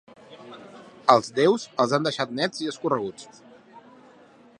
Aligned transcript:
Els 1.15 1.29
déus 1.39 1.65
els 1.85 1.93
han 1.97 2.07
deixat 2.07 2.33
nets 2.39 2.63
i 2.65 2.71
escorreguts. 2.73 3.29